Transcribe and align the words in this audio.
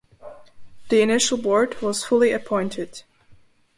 The 0.89 1.01
initial 1.03 1.37
board 1.37 1.79
was 1.79 2.03
fully 2.05 2.31
appointed. 2.31 3.03